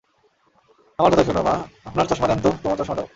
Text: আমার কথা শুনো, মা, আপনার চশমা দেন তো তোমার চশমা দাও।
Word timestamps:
আমার 0.99 1.11
কথা 1.11 1.23
শুনো, 1.23 1.41
মা, 1.43 1.55
আপনার 1.85 2.05
চশমা 2.09 2.27
দেন 2.27 2.39
তো 2.43 2.49
তোমার 2.63 2.77
চশমা 2.77 2.95
দাও। 2.95 3.07